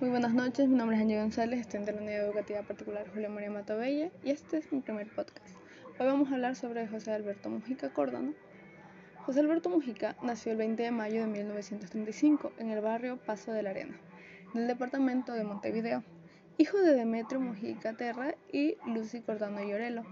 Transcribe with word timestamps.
Muy 0.00 0.10
buenas 0.10 0.34
noches, 0.34 0.68
mi 0.68 0.74
nombre 0.74 0.96
es 0.96 1.02
Angie 1.02 1.20
González, 1.20 1.60
estudiante 1.60 1.92
de 1.92 1.98
la 1.98 2.02
Unidad 2.02 2.26
Educativa 2.26 2.62
Particular 2.62 3.06
Julio 3.12 3.30
María 3.30 3.50
Matovella 3.50 4.10
y 4.24 4.30
este 4.30 4.56
es 4.56 4.72
mi 4.72 4.80
primer 4.80 5.08
podcast. 5.08 5.54
Hoy 6.00 6.06
vamos 6.06 6.30
a 6.30 6.34
hablar 6.34 6.56
sobre 6.56 6.88
José 6.88 7.12
Alberto 7.12 7.48
Mujica 7.48 7.92
Córdano. 7.92 8.34
José 9.24 9.38
Alberto 9.40 9.70
Mujica 9.70 10.16
nació 10.20 10.52
el 10.52 10.58
20 10.58 10.82
de 10.82 10.90
mayo 10.90 11.20
de 11.20 11.28
1935 11.28 12.52
en 12.58 12.70
el 12.70 12.80
barrio 12.80 13.18
Paso 13.18 13.52
de 13.52 13.62
la 13.62 13.70
Arena, 13.70 13.96
del 14.52 14.66
departamento 14.66 15.32
de 15.32 15.44
Montevideo, 15.44 16.02
hijo 16.58 16.76
de 16.78 16.94
Demetrio 16.94 17.40
Mujica 17.40 17.92
Terra 17.92 18.34
y 18.50 18.76
Lucy 18.86 19.20
Cordano 19.20 19.62
Llorelo. 19.62 20.02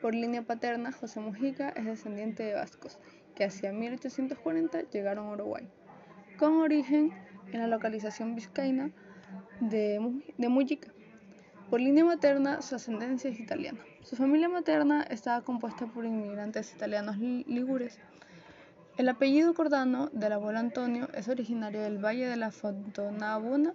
Por 0.00 0.14
línea 0.14 0.42
paterna, 0.42 0.92
José 0.92 1.18
Mujica 1.18 1.70
es 1.70 1.84
descendiente 1.84 2.44
de 2.44 2.54
vascos, 2.54 3.00
que 3.34 3.42
hacia 3.42 3.72
1840 3.72 4.82
llegaron 4.92 5.26
a 5.26 5.32
Uruguay, 5.32 5.68
con 6.38 6.58
origen 6.58 7.12
en 7.52 7.60
la 7.60 7.66
localización 7.66 8.36
vizcaína 8.36 8.92
de, 9.60 10.48
Mujica. 10.48 10.92
Por 11.70 11.80
línea 11.80 12.04
materna, 12.04 12.62
su 12.62 12.74
ascendencia 12.76 13.30
es 13.30 13.40
italiana. 13.40 13.80
Su 14.02 14.16
familia 14.16 14.48
materna 14.48 15.02
estaba 15.02 15.42
compuesta 15.42 15.86
por 15.86 16.04
inmigrantes 16.04 16.72
italianos 16.72 17.18
ligures. 17.18 17.98
El 18.96 19.08
apellido 19.08 19.52
Cordano 19.52 20.08
del 20.12 20.32
abuelo 20.32 20.58
Antonio 20.58 21.08
es 21.12 21.28
originario 21.28 21.82
del 21.82 21.98
Valle 21.98 22.28
de 22.28 22.36
la 22.36 22.50
Fontonabuna, 22.50 23.74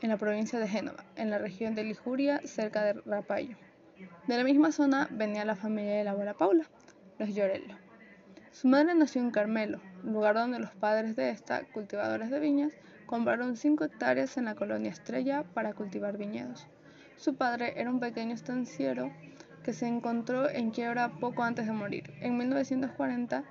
en 0.00 0.10
la 0.10 0.16
provincia 0.16 0.58
de 0.58 0.68
Génova, 0.68 1.04
en 1.16 1.30
la 1.30 1.38
región 1.38 1.74
de 1.74 1.84
Liguria, 1.84 2.40
cerca 2.44 2.84
de 2.84 2.92
Rapallo. 2.92 3.56
De 4.26 4.36
la 4.36 4.44
misma 4.44 4.70
zona 4.70 5.08
venía 5.10 5.44
la 5.44 5.56
familia 5.56 5.96
de 5.96 6.04
la 6.04 6.10
abuela 6.12 6.34
Paula, 6.34 6.64
los 7.18 7.34
Llorello. 7.34 7.76
Su 8.52 8.68
madre 8.68 8.94
nació 8.94 9.20
en 9.20 9.30
Carmelo, 9.30 9.80
lugar 10.02 10.34
donde 10.34 10.58
los 10.58 10.70
padres 10.72 11.16
de 11.16 11.30
esta, 11.30 11.64
cultivadores 11.72 12.30
de 12.30 12.38
viñas, 12.38 12.72
compraron 13.14 13.56
5 13.56 13.84
hectáreas 13.84 14.36
en 14.38 14.46
la 14.46 14.56
colonia 14.56 14.90
Estrella 14.90 15.44
para 15.54 15.72
cultivar 15.72 16.18
viñedos. 16.18 16.66
Su 17.16 17.36
padre 17.36 17.74
era 17.76 17.88
un 17.88 18.00
pequeño 18.00 18.34
estanciero 18.34 19.12
que 19.62 19.72
se 19.72 19.86
encontró 19.86 20.50
en 20.50 20.72
quiebra 20.72 21.10
poco 21.20 21.44
antes 21.44 21.66
de 21.66 21.72
morir. 21.72 22.12
En 22.20 22.36
1940, 22.36 23.44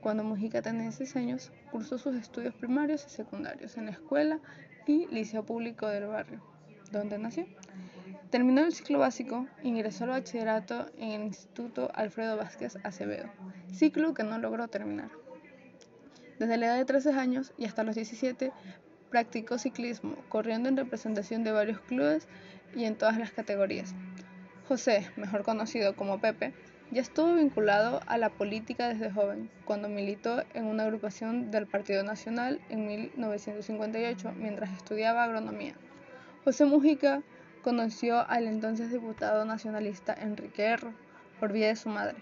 cuando 0.00 0.24
Mujica 0.24 0.62
tenía 0.62 0.90
6 0.90 1.16
años, 1.16 1.52
cursó 1.70 1.98
sus 1.98 2.16
estudios 2.16 2.54
primarios 2.54 3.04
y 3.06 3.10
secundarios 3.10 3.76
en 3.76 3.84
la 3.84 3.90
escuela 3.90 4.40
y 4.86 5.06
liceo 5.08 5.44
público 5.44 5.86
del 5.86 6.06
barrio, 6.06 6.40
donde 6.90 7.18
nació. 7.18 7.44
Terminó 8.30 8.62
el 8.62 8.72
ciclo 8.72 9.00
básico, 9.00 9.46
ingresó 9.62 10.04
al 10.04 10.10
bachillerato 10.10 10.86
en 10.96 11.10
el 11.10 11.22
Instituto 11.24 11.90
Alfredo 11.92 12.38
Vázquez 12.38 12.78
Acevedo, 12.84 13.28
ciclo 13.70 14.14
que 14.14 14.24
no 14.24 14.38
logró 14.38 14.68
terminar. 14.68 15.10
Desde 16.38 16.56
la 16.56 16.68
edad 16.68 16.76
de 16.78 16.86
13 16.86 17.12
años 17.12 17.52
y 17.58 17.66
hasta 17.66 17.84
los 17.84 17.96
17 17.96 18.50
Practicó 19.10 19.58
ciclismo, 19.58 20.16
corriendo 20.28 20.68
en 20.68 20.76
representación 20.76 21.44
de 21.44 21.52
varios 21.52 21.80
clubes 21.80 22.28
y 22.74 22.84
en 22.84 22.96
todas 22.96 23.18
las 23.18 23.32
categorías. 23.32 23.94
José, 24.68 25.10
mejor 25.16 25.42
conocido 25.42 25.96
como 25.96 26.20
Pepe, 26.20 26.54
ya 26.92 27.02
estuvo 27.02 27.34
vinculado 27.34 28.00
a 28.06 28.18
la 28.18 28.30
política 28.30 28.88
desde 28.88 29.10
joven, 29.10 29.50
cuando 29.64 29.88
militó 29.88 30.42
en 30.54 30.66
una 30.66 30.84
agrupación 30.84 31.50
del 31.50 31.66
Partido 31.66 32.02
Nacional 32.02 32.60
en 32.68 32.86
1958 32.86 34.32
mientras 34.36 34.76
estudiaba 34.76 35.24
agronomía. 35.24 35.74
José 36.44 36.64
Mujica 36.64 37.22
conoció 37.62 38.28
al 38.28 38.46
entonces 38.46 38.90
diputado 38.90 39.44
nacionalista 39.44 40.14
Enrique 40.14 40.64
Erro 40.64 40.92
por 41.38 41.52
vía 41.52 41.68
de 41.68 41.76
su 41.76 41.88
madre, 41.88 42.16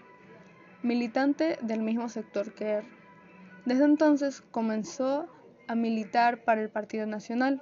militante 0.83 1.57
del 1.61 1.81
mismo 1.81 2.09
sector 2.09 2.53
que 2.53 2.65
Erro. 2.65 2.87
Desde 3.65 3.85
entonces 3.85 4.41
comenzó 4.51 5.27
a 5.69 5.75
militar 5.75 6.43
para 6.43 6.61
el 6.61 6.69
Partido 6.69 7.05
Nacional, 7.05 7.61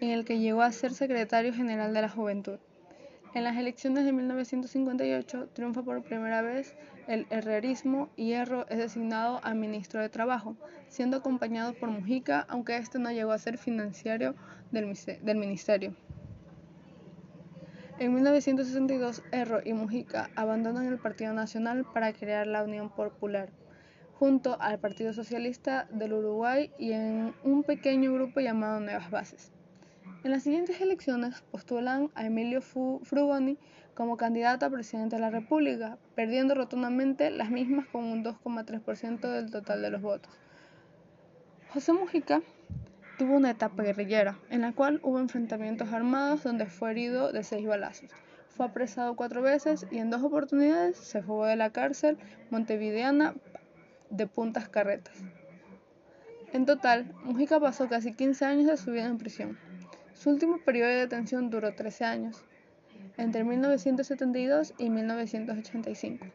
en 0.00 0.10
el 0.10 0.24
que 0.24 0.40
llegó 0.40 0.62
a 0.62 0.72
ser 0.72 0.92
secretario 0.92 1.54
general 1.54 1.94
de 1.94 2.02
la 2.02 2.08
Juventud. 2.08 2.58
En 3.32 3.44
las 3.44 3.56
elecciones 3.56 4.04
de 4.04 4.12
1958 4.12 5.50
triunfa 5.52 5.82
por 5.82 6.02
primera 6.02 6.42
vez 6.42 6.74
el 7.06 7.28
herrerismo 7.30 8.10
y 8.16 8.26
Hierro 8.26 8.66
es 8.68 8.78
designado 8.78 9.38
a 9.44 9.54
ministro 9.54 10.00
de 10.00 10.08
Trabajo, 10.08 10.56
siendo 10.88 11.18
acompañado 11.18 11.74
por 11.74 11.90
Mujica, 11.90 12.44
aunque 12.48 12.76
este 12.76 12.98
no 12.98 13.12
llegó 13.12 13.30
a 13.30 13.38
ser 13.38 13.56
financiero 13.56 14.34
del, 14.72 14.92
del 15.22 15.36
ministerio. 15.36 15.94
En 18.00 18.14
1962, 18.14 19.22
Erro 19.30 19.60
y 19.64 19.74
Mujica 19.74 20.28
abandonan 20.34 20.86
el 20.86 20.98
Partido 20.98 21.32
Nacional 21.34 21.86
para 21.94 22.12
crear 22.12 22.48
la 22.48 22.64
Unión 22.64 22.90
Popular, 22.90 23.50
junto 24.18 24.60
al 24.60 24.78
Partido 24.78 25.12
Socialista 25.12 25.86
del 25.90 26.12
Uruguay 26.12 26.70
y 26.78 26.92
en 26.92 27.34
un 27.44 27.62
pequeño 27.64 28.12
grupo 28.12 28.40
llamado 28.40 28.80
Nuevas 28.80 29.10
Bases. 29.10 29.52
En 30.24 30.30
las 30.30 30.44
siguientes 30.44 30.80
elecciones 30.80 31.42
postulan 31.50 32.10
a 32.14 32.24
Emilio 32.24 32.60
Frugoni 32.60 33.58
como 33.94 34.16
candidato 34.16 34.64
a 34.64 34.70
presidente 34.70 35.16
de 35.16 35.20
la 35.20 35.30
República, 35.30 35.98
perdiendo 36.14 36.54
rotundamente 36.54 37.30
las 37.30 37.50
mismas 37.50 37.86
con 37.86 38.04
un 38.04 38.24
2,3% 38.24 39.20
del 39.20 39.50
total 39.50 39.82
de 39.82 39.90
los 39.90 40.00
votos. 40.00 40.32
José 41.72 41.92
Mujica 41.92 42.42
tuvo 43.18 43.36
una 43.36 43.50
etapa 43.50 43.82
guerrillera, 43.82 44.38
en 44.50 44.60
la 44.60 44.72
cual 44.72 45.00
hubo 45.02 45.18
enfrentamientos 45.18 45.92
armados 45.92 46.42
donde 46.42 46.66
fue 46.66 46.92
herido 46.92 47.32
de 47.32 47.42
seis 47.44 47.66
balazos. 47.66 48.10
Fue 48.48 48.66
apresado 48.66 49.16
cuatro 49.16 49.42
veces 49.42 49.86
y 49.90 49.98
en 49.98 50.10
dos 50.10 50.22
oportunidades 50.22 50.96
se 50.96 51.22
fugó 51.22 51.46
de 51.46 51.56
la 51.56 51.70
cárcel 51.70 52.18
montevideana 52.50 53.34
de 54.12 54.26
Puntas 54.26 54.68
Carretas. 54.68 55.16
En 56.52 56.66
total, 56.66 57.14
Mujica 57.24 57.58
pasó 57.58 57.88
casi 57.88 58.12
15 58.12 58.44
años 58.44 58.66
de 58.66 58.76
su 58.76 58.90
vida 58.92 59.06
en 59.06 59.16
prisión. 59.16 59.58
Su 60.12 60.28
último 60.28 60.58
periodo 60.58 60.90
de 60.90 60.96
detención 60.96 61.48
duró 61.48 61.74
13 61.74 62.04
años, 62.04 62.44
entre 63.16 63.42
1972 63.42 64.74
y 64.76 64.90
1985. 64.90 66.26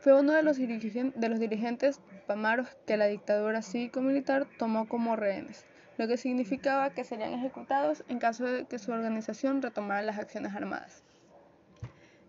Fue 0.00 0.18
uno 0.18 0.32
de 0.32 0.42
los, 0.42 0.56
de 0.56 1.38
dirigentes 1.38 2.00
pamaros 2.26 2.68
que 2.86 2.96
la 2.96 3.06
dictadura 3.06 3.60
cívico-militar 3.60 4.46
tomó 4.58 4.88
como 4.88 5.14
rehenes, 5.14 5.66
lo 5.98 6.08
que 6.08 6.16
significaba 6.16 6.90
que 6.90 7.04
serían 7.04 7.34
ejecutados 7.34 8.02
en 8.08 8.18
caso 8.18 8.44
de 8.44 8.64
que 8.64 8.78
su 8.78 8.92
organización 8.92 9.60
retomara 9.60 10.00
las 10.00 10.18
acciones 10.18 10.54
armadas. 10.54 11.02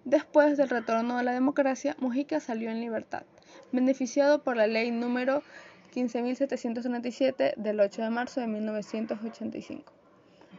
Después 0.03 0.57
del 0.57 0.69
retorno 0.69 1.17
a 1.17 1.23
la 1.23 1.31
democracia, 1.31 1.95
Mujica 1.99 2.41
salió 2.41 2.69
en 2.69 2.81
libertad 2.81 3.23
beneficiado 3.75 4.41
por 4.41 4.57
la 4.57 4.67
ley 4.67 4.91
número 4.91 5.43
15.737 5.93 7.55
del 7.55 7.79
8 7.79 8.01
de 8.01 8.09
marzo 8.09 8.41
de 8.41 8.47
1985, 8.47 9.93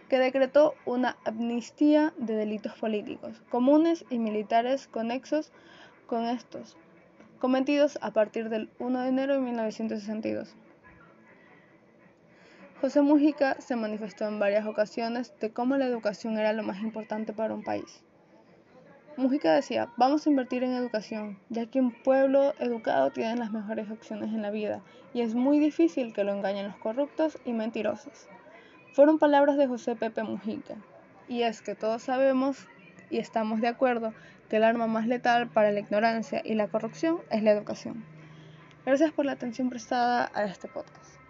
que 0.08 0.18
decretó 0.18 0.74
una 0.84 1.16
amnistía 1.24 2.14
de 2.16 2.34
delitos 2.34 2.74
políticos, 2.74 3.42
comunes 3.50 4.04
y 4.10 4.18
militares 4.18 4.86
conexos 4.88 5.52
con 6.06 6.24
estos, 6.24 6.76
cometidos 7.38 7.98
a 8.00 8.12
partir 8.12 8.48
del 8.48 8.70
1 8.78 9.00
de 9.00 9.08
enero 9.08 9.34
de 9.34 9.40
1962. 9.40 10.54
José 12.80 13.00
Mujica 13.00 13.60
se 13.60 13.74
manifestó 13.74 14.26
en 14.26 14.38
varias 14.38 14.66
ocasiones 14.66 15.32
de 15.40 15.50
cómo 15.50 15.76
la 15.76 15.86
educación 15.86 16.38
era 16.38 16.52
lo 16.52 16.62
más 16.62 16.82
importante 16.82 17.32
para 17.32 17.54
un 17.54 17.64
país. 17.64 18.02
Mujica 19.16 19.54
decía, 19.54 19.88
vamos 19.96 20.26
a 20.26 20.30
invertir 20.30 20.62
en 20.62 20.72
educación, 20.72 21.38
ya 21.48 21.64
que 21.64 21.80
un 21.80 21.90
pueblo 21.90 22.52
educado 22.58 23.10
tiene 23.10 23.36
las 23.36 23.50
mejores 23.50 23.90
opciones 23.90 24.28
en 24.28 24.42
la 24.42 24.50
vida 24.50 24.82
y 25.14 25.22
es 25.22 25.34
muy 25.34 25.58
difícil 25.58 26.12
que 26.12 26.22
lo 26.22 26.34
engañen 26.34 26.66
los 26.66 26.76
corruptos 26.76 27.38
y 27.46 27.54
mentirosos. 27.54 28.28
Fueron 28.92 29.18
palabras 29.18 29.56
de 29.56 29.66
José 29.66 29.96
Pepe 29.96 30.22
Mujica, 30.22 30.74
y 31.28 31.42
es 31.42 31.62
que 31.62 31.74
todos 31.74 32.02
sabemos 32.02 32.66
y 33.08 33.16
estamos 33.16 33.62
de 33.62 33.68
acuerdo 33.68 34.12
que 34.50 34.56
el 34.56 34.64
arma 34.64 34.86
más 34.86 35.06
letal 35.06 35.48
para 35.48 35.72
la 35.72 35.80
ignorancia 35.80 36.42
y 36.44 36.54
la 36.54 36.68
corrupción 36.68 37.18
es 37.30 37.42
la 37.42 37.52
educación. 37.52 38.04
Gracias 38.84 39.12
por 39.12 39.24
la 39.24 39.32
atención 39.32 39.70
prestada 39.70 40.30
a 40.34 40.44
este 40.44 40.68
podcast. 40.68 41.25